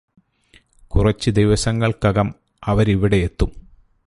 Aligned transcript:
കുറച്ചു 0.91 1.31
ദിവസങ്ങള്ക്കകം 1.31 2.27
അവരിവിടെയെത്തും 2.63 3.51